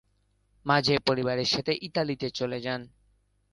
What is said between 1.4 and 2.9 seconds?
সাথে ইতালিতে চলে যান।